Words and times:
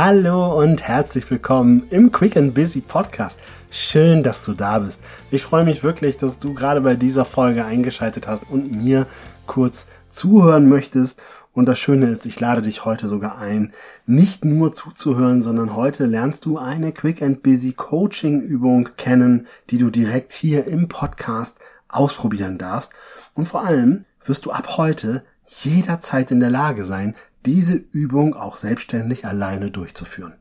Hallo 0.00 0.56
und 0.56 0.80
herzlich 0.86 1.28
willkommen 1.28 1.88
im 1.90 2.12
Quick 2.12 2.36
and 2.36 2.54
Busy 2.54 2.80
Podcast. 2.80 3.40
Schön, 3.68 4.22
dass 4.22 4.44
du 4.44 4.52
da 4.52 4.78
bist. 4.78 5.02
Ich 5.32 5.42
freue 5.42 5.64
mich 5.64 5.82
wirklich, 5.82 6.18
dass 6.18 6.38
du 6.38 6.54
gerade 6.54 6.82
bei 6.82 6.94
dieser 6.94 7.24
Folge 7.24 7.64
eingeschaltet 7.64 8.28
hast 8.28 8.44
und 8.48 8.70
mir 8.70 9.08
kurz 9.46 9.88
zuhören 10.08 10.68
möchtest. 10.68 11.20
Und 11.52 11.66
das 11.66 11.80
Schöne 11.80 12.06
ist, 12.10 12.26
ich 12.26 12.38
lade 12.38 12.62
dich 12.62 12.84
heute 12.84 13.08
sogar 13.08 13.38
ein, 13.38 13.72
nicht 14.06 14.44
nur 14.44 14.72
zuzuhören, 14.72 15.42
sondern 15.42 15.74
heute 15.74 16.06
lernst 16.06 16.44
du 16.44 16.58
eine 16.58 16.92
Quick 16.92 17.20
and 17.20 17.42
Busy 17.42 17.72
Coaching 17.72 18.40
Übung 18.40 18.90
kennen, 18.96 19.48
die 19.70 19.78
du 19.78 19.90
direkt 19.90 20.30
hier 20.30 20.68
im 20.68 20.86
Podcast 20.86 21.58
ausprobieren 21.88 22.56
darfst. 22.56 22.92
Und 23.34 23.46
vor 23.46 23.66
allem 23.66 24.04
wirst 24.24 24.46
du 24.46 24.52
ab 24.52 24.76
heute 24.76 25.24
jederzeit 25.44 26.30
in 26.30 26.38
der 26.38 26.50
Lage 26.50 26.84
sein, 26.84 27.16
diese 27.46 27.74
Übung 27.74 28.34
auch 28.34 28.56
selbstständig 28.56 29.26
alleine 29.26 29.70
durchzuführen. 29.70 30.34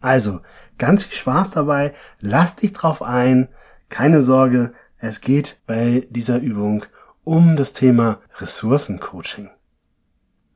Also, 0.00 0.40
ganz 0.78 1.02
viel 1.02 1.16
Spaß 1.16 1.50
dabei, 1.52 1.94
lass 2.20 2.56
dich 2.56 2.72
drauf 2.72 3.02
ein, 3.02 3.48
keine 3.88 4.22
Sorge, 4.22 4.72
es 4.98 5.20
geht 5.20 5.60
bei 5.66 6.06
dieser 6.10 6.38
Übung 6.38 6.84
um 7.24 7.56
das 7.56 7.72
Thema 7.72 8.20
Ressourcencoaching. 8.38 9.50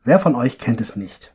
Wer 0.05 0.19
von 0.19 0.35
euch 0.35 0.59
kennt 0.59 0.81
es 0.81 0.97
nicht? 0.97 1.33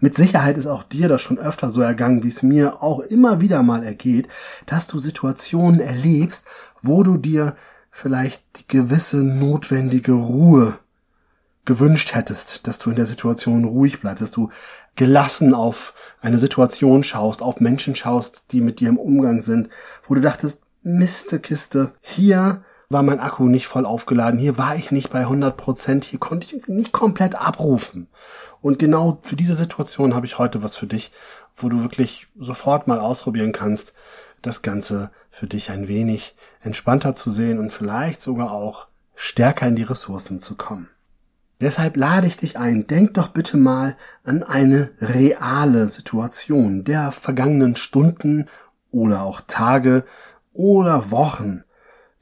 Mit 0.00 0.14
Sicherheit 0.14 0.56
ist 0.56 0.66
auch 0.66 0.82
dir 0.82 1.08
das 1.08 1.22
schon 1.22 1.38
öfter 1.38 1.70
so 1.70 1.80
ergangen, 1.82 2.22
wie 2.22 2.28
es 2.28 2.42
mir 2.42 2.82
auch 2.82 3.00
immer 3.00 3.40
wieder 3.40 3.62
mal 3.62 3.82
ergeht, 3.82 4.28
dass 4.66 4.86
du 4.86 4.98
Situationen 4.98 5.80
erlebst, 5.80 6.46
wo 6.80 7.02
du 7.02 7.16
dir 7.16 7.56
vielleicht 7.90 8.44
die 8.58 8.68
gewisse 8.68 9.24
notwendige 9.24 10.12
Ruhe 10.12 10.78
gewünscht 11.64 12.14
hättest, 12.14 12.66
dass 12.66 12.78
du 12.78 12.90
in 12.90 12.96
der 12.96 13.06
Situation 13.06 13.64
ruhig 13.64 14.00
bleibst, 14.00 14.22
dass 14.22 14.30
du 14.30 14.50
gelassen 14.96 15.54
auf 15.54 15.94
eine 16.20 16.38
Situation 16.38 17.04
schaust, 17.04 17.42
auf 17.42 17.60
Menschen 17.60 17.96
schaust, 17.96 18.52
die 18.52 18.60
mit 18.60 18.80
dir 18.80 18.88
im 18.88 18.98
Umgang 18.98 19.42
sind, 19.42 19.68
wo 20.06 20.14
du 20.14 20.20
dachtest, 20.20 20.62
Miste 20.82 21.40
Kiste, 21.40 21.92
hier 22.02 22.62
war 22.90 23.02
mein 23.02 23.18
Akku 23.18 23.48
nicht 23.48 23.66
voll 23.66 23.86
aufgeladen, 23.86 24.38
hier 24.38 24.58
war 24.58 24.76
ich 24.76 24.92
nicht 24.92 25.10
bei 25.10 25.20
100 25.20 25.56
Prozent, 25.56 26.04
hier 26.04 26.18
konnte 26.18 26.54
ich 26.54 26.68
nicht 26.68 26.92
komplett 26.92 27.34
abrufen. 27.34 28.08
Und 28.60 28.78
genau 28.78 29.18
für 29.22 29.36
diese 29.36 29.54
Situation 29.54 30.14
habe 30.14 30.26
ich 30.26 30.38
heute 30.38 30.62
was 30.62 30.76
für 30.76 30.86
dich, 30.86 31.10
wo 31.56 31.70
du 31.70 31.82
wirklich 31.82 32.26
sofort 32.38 32.86
mal 32.86 33.00
ausprobieren 33.00 33.52
kannst, 33.52 33.94
das 34.42 34.60
Ganze 34.60 35.10
für 35.30 35.46
dich 35.46 35.70
ein 35.70 35.88
wenig 35.88 36.36
entspannter 36.60 37.14
zu 37.14 37.30
sehen 37.30 37.58
und 37.58 37.72
vielleicht 37.72 38.20
sogar 38.20 38.52
auch 38.52 38.88
stärker 39.14 39.66
in 39.66 39.76
die 39.76 39.82
Ressourcen 39.82 40.38
zu 40.38 40.54
kommen. 40.54 40.88
Deshalb 41.64 41.96
lade 41.96 42.26
ich 42.26 42.36
dich 42.36 42.58
ein, 42.58 42.86
denk 42.86 43.14
doch 43.14 43.28
bitte 43.28 43.56
mal 43.56 43.96
an 44.22 44.42
eine 44.42 44.90
reale 45.00 45.88
Situation 45.88 46.84
der 46.84 47.10
vergangenen 47.10 47.74
Stunden 47.74 48.50
oder 48.90 49.22
auch 49.22 49.40
Tage 49.46 50.04
oder 50.52 51.10
Wochen, 51.10 51.64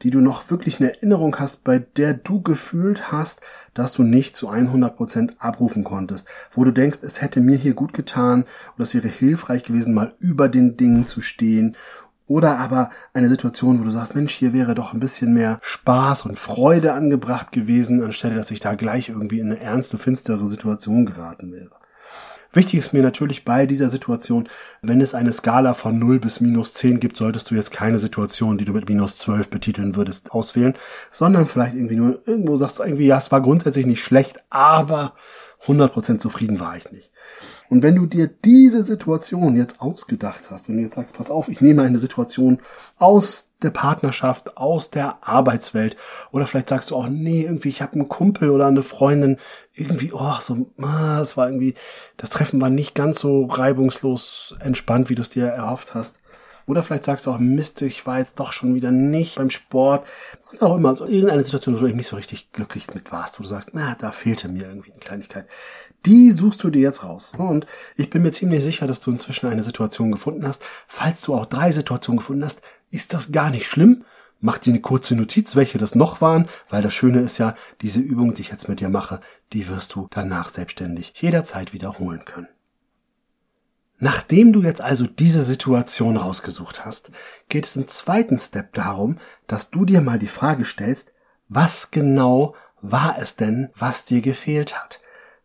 die 0.02 0.10
du 0.10 0.20
noch 0.20 0.48
wirklich 0.52 0.78
in 0.78 0.86
Erinnerung 0.86 1.40
hast, 1.40 1.64
bei 1.64 1.80
der 1.80 2.14
du 2.14 2.40
gefühlt 2.40 3.10
hast, 3.10 3.40
dass 3.74 3.94
du 3.94 4.04
nicht 4.04 4.36
zu 4.36 4.48
100 4.48 4.96
Prozent 4.96 5.34
abrufen 5.40 5.82
konntest, 5.82 6.28
wo 6.52 6.62
du 6.62 6.70
denkst, 6.70 7.00
es 7.02 7.20
hätte 7.20 7.40
mir 7.40 7.56
hier 7.56 7.74
gut 7.74 7.94
getan 7.94 8.44
oder 8.76 8.84
es 8.84 8.94
wäre 8.94 9.08
hilfreich 9.08 9.64
gewesen, 9.64 9.92
mal 9.92 10.14
über 10.20 10.48
den 10.48 10.76
Dingen 10.76 11.08
zu 11.08 11.20
stehen 11.20 11.76
oder 12.32 12.58
aber 12.58 12.88
eine 13.12 13.28
Situation, 13.28 13.78
wo 13.78 13.84
du 13.84 13.90
sagst, 13.90 14.14
Mensch, 14.14 14.32
hier 14.32 14.54
wäre 14.54 14.74
doch 14.74 14.94
ein 14.94 15.00
bisschen 15.00 15.34
mehr 15.34 15.58
Spaß 15.60 16.24
und 16.24 16.38
Freude 16.38 16.94
angebracht 16.94 17.52
gewesen, 17.52 18.02
anstelle 18.02 18.36
dass 18.36 18.50
ich 18.50 18.60
da 18.60 18.74
gleich 18.74 19.10
irgendwie 19.10 19.38
in 19.38 19.52
eine 19.52 19.60
ernste, 19.60 19.98
finstere 19.98 20.46
Situation 20.46 21.04
geraten 21.04 21.52
wäre. 21.52 21.70
Wichtig 22.54 22.80
ist 22.80 22.92
mir 22.92 23.02
natürlich 23.02 23.44
bei 23.44 23.66
dieser 23.66 23.88
Situation, 23.88 24.48
wenn 24.82 25.00
es 25.00 25.14
eine 25.14 25.32
Skala 25.32 25.74
von 25.74 25.98
0 25.98 26.20
bis 26.20 26.40
minus 26.40 26.74
10 26.74 27.00
gibt, 27.00 27.16
solltest 27.16 27.50
du 27.50 27.54
jetzt 27.54 27.70
keine 27.70 27.98
Situation, 27.98 28.58
die 28.58 28.64
du 28.64 28.72
mit 28.72 28.88
minus 28.88 29.18
12 29.18 29.50
betiteln 29.50 29.96
würdest, 29.96 30.32
auswählen, 30.32 30.74
sondern 31.10 31.46
vielleicht 31.46 31.74
irgendwie 31.74 31.96
nur 31.96 32.20
irgendwo 32.26 32.56
sagst 32.56 32.78
du 32.78 32.82
irgendwie, 32.82 33.06
ja, 33.06 33.18
es 33.18 33.30
war 33.30 33.42
grundsätzlich 33.42 33.86
nicht 33.86 34.02
schlecht, 34.02 34.38
aber 34.50 35.14
100% 35.66 36.18
zufrieden 36.18 36.60
war 36.60 36.76
ich 36.76 36.90
nicht. 36.92 37.10
Und 37.72 37.82
wenn 37.82 37.96
du 37.96 38.04
dir 38.04 38.26
diese 38.26 38.82
Situation 38.82 39.56
jetzt 39.56 39.80
ausgedacht 39.80 40.50
hast, 40.50 40.68
du 40.68 40.74
jetzt 40.74 40.96
sagst, 40.96 41.16
pass 41.16 41.30
auf, 41.30 41.48
ich 41.48 41.62
nehme 41.62 41.80
eine 41.80 41.96
Situation 41.96 42.58
aus 42.98 43.52
der 43.62 43.70
Partnerschaft, 43.70 44.58
aus 44.58 44.90
der 44.90 45.26
Arbeitswelt, 45.26 45.96
oder 46.32 46.46
vielleicht 46.46 46.68
sagst 46.68 46.90
du 46.90 46.96
auch, 46.96 47.08
nee, 47.08 47.44
irgendwie, 47.44 47.70
ich 47.70 47.80
habe 47.80 47.94
einen 47.94 48.10
Kumpel 48.10 48.50
oder 48.50 48.66
eine 48.66 48.82
Freundin, 48.82 49.38
irgendwie, 49.72 50.12
oh, 50.12 50.34
so, 50.42 50.70
ah, 50.82 51.22
es 51.22 51.38
war 51.38 51.46
irgendwie, 51.46 51.74
das 52.18 52.28
Treffen 52.28 52.60
war 52.60 52.68
nicht 52.68 52.94
ganz 52.94 53.20
so 53.20 53.46
reibungslos 53.46 54.54
entspannt, 54.60 55.08
wie 55.08 55.14
du 55.14 55.22
es 55.22 55.30
dir 55.30 55.46
erhofft 55.46 55.94
hast. 55.94 56.20
Oder 56.66 56.82
vielleicht 56.82 57.04
sagst 57.04 57.26
du 57.26 57.32
auch, 57.32 57.38
Mist, 57.38 57.82
ich 57.82 58.06
war 58.06 58.18
jetzt 58.18 58.38
doch 58.38 58.52
schon 58.52 58.74
wieder 58.74 58.90
nicht 58.90 59.36
beim 59.36 59.50
Sport. 59.50 60.06
Was 60.50 60.62
auch 60.62 60.76
immer. 60.76 60.94
So 60.94 61.06
irgendeine 61.06 61.44
Situation, 61.44 61.74
wo 61.74 61.80
du 61.80 61.86
eben 61.86 61.96
nicht 61.96 62.08
so 62.08 62.16
richtig 62.16 62.52
glücklich 62.52 62.92
mit 62.94 63.12
warst, 63.12 63.38
wo 63.38 63.42
du 63.42 63.48
sagst, 63.48 63.70
na, 63.72 63.94
da 63.94 64.12
fehlte 64.12 64.48
mir 64.48 64.68
irgendwie 64.68 64.92
eine 64.92 65.00
Kleinigkeit. 65.00 65.46
Die 66.06 66.30
suchst 66.30 66.62
du 66.64 66.70
dir 66.70 66.82
jetzt 66.82 67.04
raus. 67.04 67.34
Und 67.36 67.66
ich 67.96 68.10
bin 68.10 68.22
mir 68.22 68.32
ziemlich 68.32 68.62
sicher, 68.62 68.86
dass 68.86 69.00
du 69.00 69.10
inzwischen 69.10 69.48
eine 69.48 69.64
Situation 69.64 70.12
gefunden 70.12 70.46
hast. 70.46 70.62
Falls 70.86 71.22
du 71.22 71.34
auch 71.34 71.46
drei 71.46 71.72
Situationen 71.72 72.18
gefunden 72.18 72.44
hast, 72.44 72.62
ist 72.90 73.14
das 73.14 73.32
gar 73.32 73.50
nicht 73.50 73.66
schlimm. 73.66 74.04
Mach 74.40 74.58
dir 74.58 74.72
eine 74.72 74.80
kurze 74.80 75.14
Notiz, 75.14 75.54
welche 75.54 75.78
das 75.78 75.94
noch 75.94 76.20
waren, 76.20 76.48
weil 76.68 76.82
das 76.82 76.92
Schöne 76.92 77.20
ist 77.20 77.38
ja, 77.38 77.54
diese 77.80 78.00
Übung, 78.00 78.34
die 78.34 78.40
ich 78.40 78.50
jetzt 78.50 78.68
mit 78.68 78.80
dir 78.80 78.88
mache, 78.88 79.20
die 79.52 79.68
wirst 79.68 79.94
du 79.94 80.08
danach 80.10 80.48
selbstständig 80.48 81.12
jederzeit 81.16 81.72
wiederholen 81.72 82.24
können. 82.24 82.48
Nachdem 84.04 84.52
du 84.52 84.62
jetzt 84.62 84.80
also 84.80 85.06
diese 85.06 85.44
Situation 85.44 86.16
rausgesucht 86.16 86.84
hast, 86.84 87.12
geht 87.48 87.66
es 87.66 87.76
im 87.76 87.86
zweiten 87.86 88.36
Step 88.36 88.74
darum, 88.74 89.18
dass 89.46 89.70
du 89.70 89.84
dir 89.84 90.00
mal 90.00 90.18
die 90.18 90.26
Frage 90.26 90.64
stellst, 90.64 91.12
was 91.48 91.92
genau 91.92 92.56
war 92.80 93.16
es 93.20 93.36
denn, 93.36 93.68
was 93.76 94.04
dir 94.04 94.20
gefehlt 94.20 94.74
hat? 94.76 95.00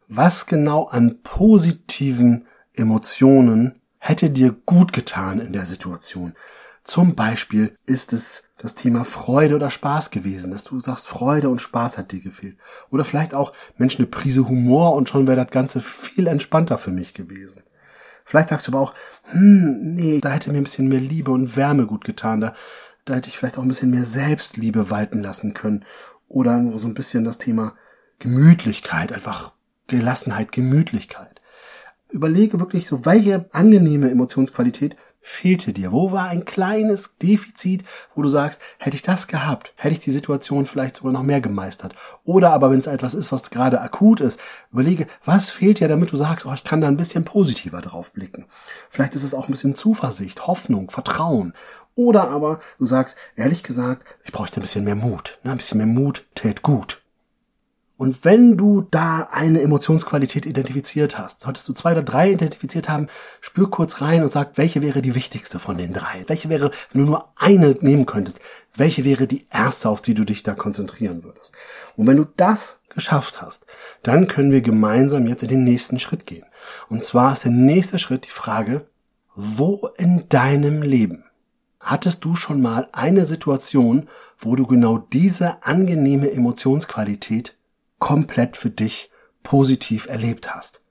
Was 0.08 0.48
genau 0.48 0.88
an 0.88 1.22
positiven 1.22 2.48
Emotionen 2.74 3.80
hätte 4.00 4.32
dir 4.32 4.56
gut 4.66 4.92
getan 4.92 5.40
in 5.40 5.54
der 5.54 5.68
Situation? 5.68 6.34
Zum 6.84 7.14
Beispiel 7.14 7.76
ist 7.86 8.12
es 8.12 8.50
das 8.58 8.74
Thema 8.74 9.06
Freude 9.06 9.54
oder 9.54 9.70
Spaß 9.70 10.10
gewesen, 10.10 10.50
dass 10.50 10.64
du 10.64 10.80
sagst, 10.80 11.06
Freude 11.06 11.50
und 11.50 11.62
Spaß 11.62 12.00
hat 12.00 12.12
dir 12.12 12.22
gefehlt. 12.22 12.58
Oder 12.90 13.04
vielleicht 13.04 13.36
auch, 13.36 13.54
Mensch, 13.78 14.00
eine 14.00 14.08
Prise 14.08 14.50
Humor 14.50 14.96
und 14.96 15.10
schon 15.10 15.28
wäre 15.28 15.44
das 15.44 15.52
Ganze 15.52 15.80
viel 15.80 16.26
entspannter 16.26 16.80
für 16.80 16.92
mich 16.92 17.14
gewesen. 17.14 17.62
Vielleicht 18.28 18.50
sagst 18.50 18.68
du 18.68 18.74
aber 18.74 18.82
auch, 18.82 18.94
hm, 19.32 19.96
nee, 19.96 20.20
da 20.20 20.28
hätte 20.32 20.52
mir 20.52 20.58
ein 20.58 20.66
bisschen 20.66 20.90
mehr 20.90 21.00
Liebe 21.00 21.32
und 21.32 21.56
Wärme 21.56 21.86
gut 21.86 22.04
getan. 22.04 22.42
Da, 22.42 22.54
da 23.06 23.16
hätte 23.16 23.30
ich 23.30 23.38
vielleicht 23.38 23.58
auch 23.58 23.62
ein 23.62 23.70
bisschen 23.70 23.90
mehr 23.90 24.04
Selbstliebe 24.04 24.90
walten 24.90 25.22
lassen 25.22 25.54
können. 25.54 25.86
Oder 26.28 26.62
so 26.78 26.90
ein 26.90 26.94
bisschen 26.94 27.24
das 27.24 27.38
Thema 27.38 27.76
Gemütlichkeit, 28.20 29.14
einfach 29.14 29.54
Gelassenheit, 29.88 30.52
Gemütlichkeit. 30.52 31.40
Überlege 32.10 32.60
wirklich 32.60 32.90
so, 32.90 33.06
welche 33.06 33.46
angenehme 33.54 34.12
Emotionsqualität 34.12 34.98
fehlte 35.28 35.74
dir? 35.74 35.92
Wo 35.92 36.12
war 36.12 36.30
ein 36.30 36.46
kleines 36.46 37.18
Defizit, 37.18 37.84
wo 38.16 38.22
du 38.22 38.30
sagst, 38.30 38.62
hätte 38.80 38.96
ich 38.96 39.02
das 39.02 39.28
gehabt, 39.28 39.74
hätte 39.76 39.94
ich 39.94 40.00
die 40.00 40.12
Situation 40.12 40.66
vielleicht 40.66 40.96
sogar 40.96 41.12
noch 41.12 41.24
mehr 41.24 41.42
gemeistert? 41.42 41.94
Oder 42.24 42.54
aber 42.54 42.72
wenn 42.72 42.80
es 42.80 42.88
etwas 42.88 43.14
ist, 43.14 43.32
was 43.34 43.50
gerade 43.50 43.82
akut 43.82 44.22
ist, 44.22 44.40
überlege, 44.72 45.06
was 45.26 45.50
fehlt 45.50 45.82
dir, 45.82 45.90
damit 45.90 46.14
du 46.14 46.18
sagst, 46.18 46.46
oh, 46.46 46.54
ich 46.54 46.64
kann 46.64 46.80
da 46.80 46.88
ein 46.88 46.98
bisschen 46.98 47.26
positiver 47.26 47.82
drauf 47.82 48.14
blicken. 48.14 48.46
Vielleicht 48.90 49.16
ist 49.16 49.24
es 49.24 49.34
auch 49.34 49.48
ein 49.48 49.52
bisschen 49.52 49.76
Zuversicht, 49.76 50.48
Hoffnung, 50.48 50.90
Vertrauen. 50.90 51.54
Oder 51.96 52.30
aber 52.30 52.62
du 52.80 52.86
sagst, 52.86 53.18
ehrlich 53.36 53.64
gesagt, 53.64 54.06
ich 54.24 54.32
bräuchte 54.32 54.60
ein 54.60 54.62
bisschen 54.62 54.86
mehr 54.86 54.96
Mut. 54.96 55.40
Ein 55.44 55.58
bisschen 55.58 55.78
mehr 55.78 55.88
Mut 55.88 56.26
tät 56.36 56.62
gut. 56.62 57.02
Und 57.98 58.24
wenn 58.24 58.58
du 58.58 58.82
da 58.82 59.28
eine 59.32 59.62
Emotionsqualität 59.62 60.46
identifiziert 60.46 61.18
hast, 61.18 61.42
solltest 61.42 61.68
du 61.68 61.74
zwei 61.74 61.94
oder 61.94 62.04
drei 62.04 62.32
identifiziert 62.32 62.90
haben, 62.90 63.08
spür 63.42 63.72
kurz 63.72 64.02
rein 64.02 64.22
und 64.22 64.32
sag, 64.32 64.58
welche 64.58 64.82
wäre 64.82 65.02
die 65.02 65.16
wichtigste 65.16 65.58
von 65.58 65.80
den 65.80 65.94
drei? 65.94 66.24
Welche 66.28 66.48
wäre, 66.50 66.72
wenn 66.92 67.02
du 67.02 67.08
nur 67.08 67.34
eine 67.36 67.76
nehmen 67.82 68.06
könntest, 68.06 68.40
welche 68.76 69.04
wäre 69.04 69.26
die 69.26 69.48
erste, 69.52 69.90
auf 69.90 70.02
die 70.02 70.14
du 70.14 70.26
dich 70.26 70.44
da 70.44 70.54
konzentrieren 70.54 71.24
würdest? 71.24 71.56
Und 71.96 72.06
wenn 72.06 72.18
du 72.18 72.28
das 72.38 72.82
geschafft 72.90 73.42
hast, 73.42 73.66
dann 74.04 74.28
können 74.28 74.52
wir 74.52 74.62
gemeinsam 74.62 75.26
jetzt 75.26 75.42
in 75.42 75.50
den 75.50 75.64
nächsten 75.64 75.98
Schritt 75.98 76.28
gehen. 76.28 76.46
Und 76.90 77.04
zwar 77.04 77.34
ist 77.34 77.46
der 77.46 77.52
nächste 77.52 77.98
Schritt 77.98 78.26
die 78.26 78.32
Frage, 78.32 78.86
wo 79.36 79.90
in 79.98 80.30
deinem 80.30 80.84
Leben 80.84 81.24
hattest 81.80 82.26
du 82.26 82.36
schon 82.36 82.62
mal 82.62 82.88
eine 82.92 83.26
Situation, 83.26 84.08
wo 84.38 84.56
du 84.56 84.68
genau 84.68 85.00
diese 85.00 85.64
angenehme 85.64 86.32
Emotionsqualität 86.32 87.57
komplett 88.00 88.58
für 88.58 88.70
dich 88.70 89.10
positiv 89.44 90.08
erlebt 90.08 90.54
hast. 90.54 90.82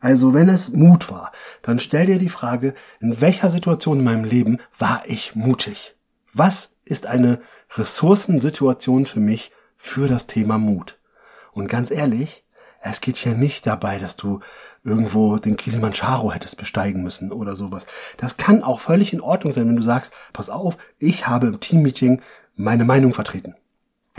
Also 0.00 0.34
wenn 0.34 0.48
es 0.48 0.70
Mut 0.70 1.10
war, 1.10 1.32
dann 1.62 1.80
stell 1.80 2.06
dir 2.06 2.18
die 2.18 2.28
Frage, 2.28 2.74
in 3.00 3.20
welcher 3.20 3.50
Situation 3.50 3.98
in 3.98 4.04
meinem 4.04 4.24
Leben 4.24 4.58
war 4.78 5.02
ich 5.06 5.34
mutig? 5.34 5.96
Was 6.32 6.76
ist 6.84 7.06
eine 7.06 7.40
Ressourcensituation 7.74 9.06
für 9.06 9.20
mich 9.20 9.52
für 9.76 10.06
das 10.06 10.26
Thema 10.26 10.58
Mut? 10.58 10.98
Und 11.52 11.68
ganz 11.68 11.90
ehrlich, 11.90 12.44
Es 12.88 13.00
geht 13.00 13.16
hier 13.16 13.34
nicht 13.34 13.66
dabei, 13.66 13.98
dass 13.98 14.16
du 14.16 14.40
irgendwo 14.84 15.38
den 15.38 15.56
Kilimanjaro 15.56 16.32
hättest 16.32 16.56
besteigen 16.56 17.02
müssen 17.02 17.32
oder 17.32 17.56
sowas. 17.56 17.84
Das 18.16 18.36
kann 18.36 18.62
auch 18.62 18.78
völlig 18.78 19.12
in 19.12 19.20
Ordnung 19.20 19.52
sein, 19.52 19.66
wenn 19.68 19.76
du 19.76 19.82
sagst, 19.82 20.12
pass 20.32 20.50
auf, 20.50 20.78
ich 20.98 21.26
habe 21.26 21.48
im 21.48 21.58
Teammeeting 21.58 22.22
meine 22.54 22.84
Meinung 22.84 23.12
vertreten. 23.12 23.56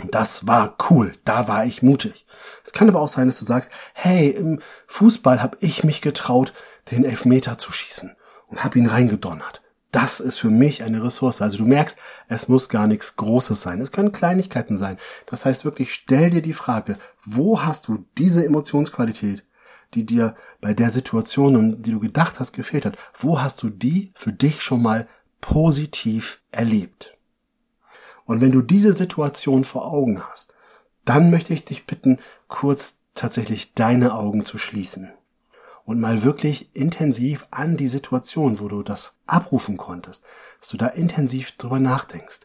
Und 0.00 0.14
das 0.14 0.46
war 0.46 0.76
cool, 0.90 1.16
da 1.24 1.48
war 1.48 1.64
ich 1.64 1.82
mutig. 1.82 2.26
Es 2.64 2.72
kann 2.72 2.88
aber 2.88 3.00
auch 3.00 3.08
sein, 3.08 3.26
dass 3.26 3.38
du 3.38 3.44
sagst, 3.44 3.70
hey, 3.94 4.28
im 4.30 4.60
Fußball 4.86 5.42
habe 5.42 5.56
ich 5.60 5.84
mich 5.84 6.00
getraut, 6.00 6.52
den 6.90 7.04
Elfmeter 7.04 7.58
zu 7.58 7.72
schießen 7.72 8.14
und 8.46 8.64
habe 8.64 8.78
ihn 8.78 8.86
reingedonnert. 8.86 9.62
Das 9.90 10.20
ist 10.20 10.38
für 10.38 10.50
mich 10.50 10.82
eine 10.82 11.02
Ressource. 11.02 11.40
Also 11.40 11.58
du 11.58 11.64
merkst, 11.64 11.96
es 12.28 12.48
muss 12.48 12.68
gar 12.68 12.86
nichts 12.86 13.16
Großes 13.16 13.62
sein. 13.62 13.80
Es 13.80 13.90
können 13.90 14.12
Kleinigkeiten 14.12 14.76
sein. 14.76 14.98
Das 15.26 15.46
heißt 15.46 15.64
wirklich, 15.64 15.94
stell 15.94 16.30
dir 16.30 16.42
die 16.42 16.52
Frage, 16.52 16.96
wo 17.24 17.62
hast 17.62 17.88
du 17.88 18.04
diese 18.18 18.44
Emotionsqualität, 18.44 19.44
die 19.94 20.04
dir 20.04 20.36
bei 20.60 20.74
der 20.74 20.90
Situation, 20.90 21.56
um 21.56 21.82
die 21.82 21.92
du 21.92 22.00
gedacht 22.00 22.38
hast, 22.38 22.52
gefehlt 22.52 22.84
hat, 22.84 22.98
wo 23.14 23.40
hast 23.40 23.62
du 23.62 23.70
die 23.70 24.12
für 24.14 24.32
dich 24.32 24.60
schon 24.60 24.82
mal 24.82 25.08
positiv 25.40 26.42
erlebt? 26.50 27.17
Und 28.28 28.42
wenn 28.42 28.52
du 28.52 28.60
diese 28.60 28.92
Situation 28.92 29.64
vor 29.64 29.90
Augen 29.90 30.22
hast, 30.22 30.52
dann 31.06 31.30
möchte 31.30 31.54
ich 31.54 31.64
dich 31.64 31.86
bitten, 31.86 32.18
kurz 32.46 32.98
tatsächlich 33.14 33.72
deine 33.72 34.12
Augen 34.12 34.44
zu 34.44 34.58
schließen 34.58 35.10
und 35.86 35.98
mal 35.98 36.22
wirklich 36.24 36.68
intensiv 36.76 37.46
an 37.50 37.78
die 37.78 37.88
Situation, 37.88 38.60
wo 38.60 38.68
du 38.68 38.82
das 38.82 39.16
abrufen 39.26 39.78
konntest, 39.78 40.26
dass 40.60 40.68
du 40.68 40.76
da 40.76 40.88
intensiv 40.88 41.52
drüber 41.52 41.80
nachdenkst. 41.80 42.40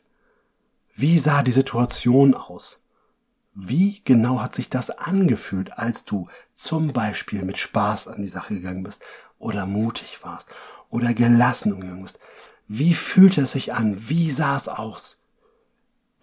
Wie 0.96 1.20
sah 1.20 1.44
die 1.44 1.52
Situation 1.52 2.34
aus? 2.34 2.86
Wie 3.54 4.02
genau 4.06 4.40
hat 4.40 4.56
sich 4.56 4.70
das 4.70 4.90
angefühlt, 4.90 5.78
als 5.78 6.06
du 6.06 6.30
zum 6.56 6.94
Beispiel 6.94 7.44
mit 7.44 7.58
Spaß 7.58 8.08
an 8.08 8.22
die 8.22 8.30
Sache 8.30 8.54
gegangen 8.54 8.84
bist 8.84 9.02
oder 9.38 9.66
mutig 9.66 10.24
warst 10.24 10.50
oder 10.90 11.14
gelassen 11.14 11.74
umgegangen 11.74 12.04
bist? 12.04 12.20
Wie 12.70 12.94
fühlte 12.94 13.42
es 13.42 13.52
sich 13.52 13.74
an? 13.74 14.08
Wie 14.08 14.32
sah 14.32 14.56
es 14.56 14.70
aus? 14.70 15.23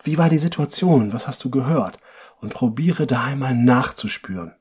Wie 0.03 0.19
war 0.19 0.29
die 0.29 0.39
Situation? 0.39 1.13
Was 1.13 1.27
hast 1.27 1.45
du 1.45 1.51
gehört? 1.51 1.99
Und 2.41 2.55
probiere 2.55 3.07
da 3.07 3.25
einmal 3.25 3.55
nachzuspüren. 3.55 4.55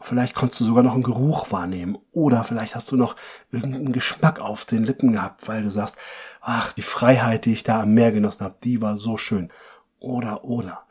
Vielleicht 0.00 0.34
konntest 0.34 0.60
du 0.60 0.64
sogar 0.66 0.82
noch 0.82 0.92
einen 0.92 1.02
Geruch 1.02 1.50
wahrnehmen. 1.50 1.96
Oder 2.12 2.44
vielleicht 2.44 2.74
hast 2.74 2.92
du 2.92 2.96
noch 2.96 3.16
irgendeinen 3.50 3.92
Geschmack 3.92 4.38
auf 4.38 4.66
den 4.66 4.84
Lippen 4.84 5.12
gehabt, 5.12 5.48
weil 5.48 5.62
du 5.62 5.70
sagst, 5.70 5.96
ach, 6.42 6.72
die 6.72 6.82
Freiheit, 6.82 7.46
die 7.46 7.54
ich 7.54 7.62
da 7.62 7.80
am 7.80 7.94
Meer 7.94 8.12
genossen 8.12 8.44
habe, 8.44 8.56
die 8.62 8.82
war 8.82 8.98
so 8.98 9.16
schön. 9.16 9.50
Oder, 10.00 10.44
oder. 10.44 10.82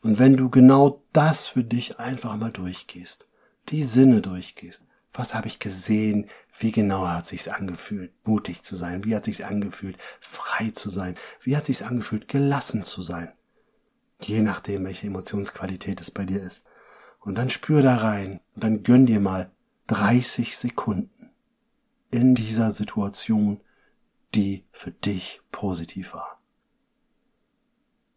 Und 0.00 0.18
wenn 0.18 0.38
du 0.38 0.48
genau 0.48 1.02
das 1.12 1.48
für 1.48 1.62
dich 1.62 1.98
einfach 1.98 2.36
mal 2.36 2.50
durchgehst, 2.50 3.26
die 3.68 3.82
Sinne 3.82 4.22
durchgehst, 4.22 4.86
was 5.12 5.34
habe 5.34 5.46
ich 5.46 5.58
gesehen? 5.58 6.28
Wie 6.58 6.72
genau 6.72 7.06
hat 7.06 7.26
sich's 7.26 7.48
angefühlt, 7.48 8.12
mutig 8.24 8.62
zu 8.62 8.76
sein? 8.76 9.04
Wie 9.04 9.14
hat 9.14 9.24
sich's 9.24 9.40
angefühlt, 9.40 9.98
frei 10.20 10.70
zu 10.70 10.90
sein? 10.90 11.16
Wie 11.40 11.56
hat 11.56 11.66
sich's 11.66 11.82
angefühlt, 11.82 12.28
gelassen 12.28 12.82
zu 12.82 13.02
sein? 13.02 13.32
Je 14.20 14.40
nachdem, 14.40 14.84
welche 14.84 15.08
Emotionsqualität 15.08 16.00
es 16.00 16.10
bei 16.10 16.24
dir 16.24 16.42
ist. 16.42 16.64
Und 17.20 17.36
dann 17.36 17.50
spür 17.50 17.82
da 17.82 17.96
rein 17.96 18.40
und 18.54 18.64
dann 18.64 18.82
gönn 18.82 19.06
dir 19.06 19.20
mal 19.20 19.50
30 19.88 20.56
Sekunden 20.56 21.30
in 22.10 22.34
dieser 22.34 22.72
Situation, 22.72 23.60
die 24.34 24.64
für 24.72 24.90
dich 24.90 25.40
positiv 25.50 26.14
war. 26.14 26.41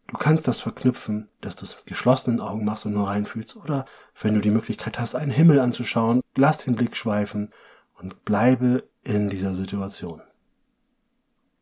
Du 0.06 0.16
kannst 0.16 0.46
das 0.46 0.60
verknüpfen, 0.60 1.28
dass 1.40 1.56
du 1.56 1.64
es 1.64 1.76
mit 1.76 1.86
geschlossenen 1.86 2.40
Augen 2.40 2.64
machst 2.64 2.86
und 2.86 2.92
nur 2.92 3.08
reinfühlst 3.08 3.56
oder 3.56 3.86
wenn 4.20 4.34
du 4.34 4.40
die 4.40 4.50
Möglichkeit 4.50 4.98
hast, 4.98 5.14
einen 5.14 5.32
Himmel 5.32 5.58
anzuschauen, 5.58 6.22
lass 6.36 6.58
den 6.58 6.76
Blick 6.76 6.96
schweifen 6.96 7.52
und 7.94 8.24
bleibe 8.24 8.88
in 9.02 9.30
dieser 9.30 9.54
Situation. 9.54 10.22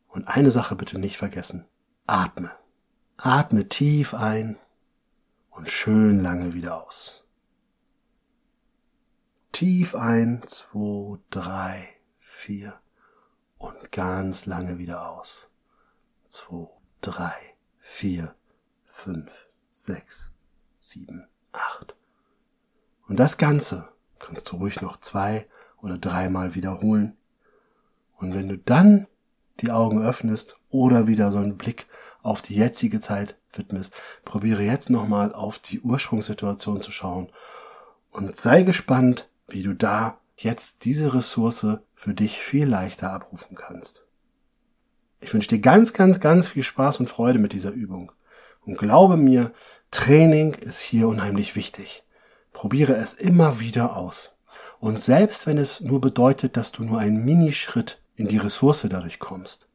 Und 0.07 0.27
eine 0.27 0.51
Sache 0.51 0.75
bitte 0.75 0.99
nicht 0.99 1.17
vergessen. 1.17 1.65
Atme. 2.05 2.51
Atme 3.17 3.67
tief 3.67 4.13
ein 4.13 4.57
und 5.49 5.69
schön 5.69 6.21
lange 6.21 6.53
wieder 6.53 6.83
aus. 6.85 7.25
Tief 9.51 9.95
ein, 9.95 10.43
zwei, 10.45 11.17
drei, 11.29 11.89
vier 12.19 12.79
und 13.57 13.91
ganz 13.91 14.45
lange 14.45 14.77
wieder 14.77 15.09
aus. 15.09 15.49
Zwei, 16.27 16.67
drei, 17.01 17.54
vier, 17.87 18.33
fünf, 18.89 19.31
sechs, 19.69 20.31
sieben, 20.79 21.27
acht. 21.53 21.95
Und 23.07 23.17
das 23.17 23.37
Ganze 23.37 23.87
kannst 24.19 24.51
du 24.51 24.57
ruhig 24.57 24.81
noch 24.81 24.99
zwei 24.99 25.47
oder 25.81 25.97
dreimal 25.99 26.55
wiederholen. 26.55 27.15
Und 28.17 28.33
wenn 28.33 28.49
du 28.49 28.57
dann 28.57 29.07
die 29.61 29.71
Augen 29.71 30.03
öffnest 30.03 30.57
oder 30.69 31.05
wieder 31.07 31.31
so 31.31 31.37
einen 31.37 31.57
Blick 31.57 31.85
auf 32.23 32.41
die 32.41 32.55
jetzige 32.55 32.99
Zeit 32.99 33.37
widmest, 33.51 33.93
probiere 34.25 34.63
jetzt 34.63 34.89
nochmal 34.89 35.31
auf 35.31 35.59
die 35.59 35.79
Ursprungssituation 35.79 36.81
zu 36.81 36.91
schauen 36.91 37.31
und 38.09 38.35
sei 38.35 38.63
gespannt, 38.63 39.29
wie 39.47 39.61
du 39.61 39.73
da 39.73 40.19
jetzt 40.35 40.83
diese 40.85 41.13
Ressource 41.13 41.67
für 41.93 42.13
dich 42.15 42.39
viel 42.39 42.67
leichter 42.67 43.13
abrufen 43.13 43.55
kannst. 43.55 44.04
Ich 45.25 45.33
wünsche 45.33 45.49
dir 45.49 45.59
ganz, 45.59 45.93
ganz, 45.93 46.19
ganz 46.19 46.49
viel 46.49 46.61
Spaß 46.61 46.99
und 46.99 47.09
Freude 47.09 47.39
mit 47.39 47.51
dieser 47.51 47.71
Übung. 47.71 48.11
Und 48.61 48.77
glaube 48.77 49.17
mir, 49.17 49.53
Training 49.89 50.53
ist 50.53 50.79
hier 50.81 51.07
unheimlich 51.07 51.55
wichtig. 51.55 52.03
Probiere 52.53 52.95
es 52.97 53.13
immer 53.13 53.59
wieder 53.59 53.97
aus. 53.97 54.35
Und 54.79 54.99
selbst 54.99 55.47
wenn 55.47 55.57
es 55.57 55.81
nur 55.81 55.99
bedeutet, 55.99 56.57
dass 56.57 56.71
du 56.71 56.83
nur 56.83 56.99
einen 56.99 57.25
Minischritt 57.25 58.03
in 58.15 58.27
die 58.27 58.37
Ressource 58.37 58.85
dadurch 58.87 59.17
kommst, 59.17 59.67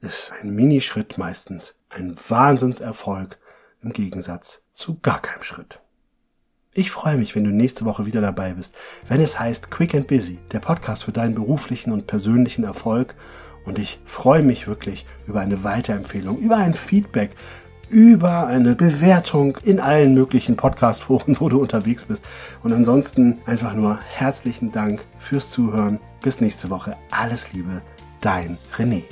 ist 0.00 0.32
ein 0.40 0.50
Minischritt 0.54 1.18
meistens 1.18 1.80
ein 1.88 2.16
Wahnsinnserfolg 2.28 3.40
im 3.82 3.92
Gegensatz 3.92 4.66
zu 4.72 5.00
gar 5.00 5.20
keinem 5.20 5.42
Schritt. 5.42 5.80
Ich 6.74 6.92
freue 6.92 7.16
mich, 7.16 7.34
wenn 7.34 7.42
du 7.42 7.50
nächste 7.50 7.84
Woche 7.86 8.06
wieder 8.06 8.20
dabei 8.20 8.54
bist, 8.54 8.76
wenn 9.08 9.20
es 9.20 9.40
heißt 9.40 9.72
Quick 9.72 9.96
and 9.96 10.06
Busy, 10.06 10.38
der 10.52 10.60
Podcast 10.60 11.02
für 11.02 11.12
deinen 11.12 11.34
beruflichen 11.34 11.92
und 11.92 12.06
persönlichen 12.06 12.62
Erfolg. 12.62 13.16
Und 13.64 13.78
ich 13.78 14.00
freue 14.04 14.42
mich 14.42 14.66
wirklich 14.66 15.06
über 15.26 15.40
eine 15.40 15.64
Weiterempfehlung, 15.64 16.38
über 16.38 16.56
ein 16.56 16.74
Feedback, 16.74 17.30
über 17.88 18.46
eine 18.46 18.74
Bewertung 18.74 19.58
in 19.62 19.78
allen 19.78 20.14
möglichen 20.14 20.56
Podcast-Foren, 20.56 21.36
wo 21.40 21.48
du 21.48 21.60
unterwegs 21.60 22.06
bist. 22.06 22.24
Und 22.62 22.72
ansonsten 22.72 23.38
einfach 23.46 23.74
nur 23.74 24.00
herzlichen 24.00 24.72
Dank 24.72 25.04
fürs 25.18 25.50
Zuhören. 25.50 26.00
Bis 26.22 26.40
nächste 26.40 26.70
Woche. 26.70 26.96
Alles 27.10 27.52
Liebe, 27.52 27.82
dein 28.20 28.58
René. 28.76 29.02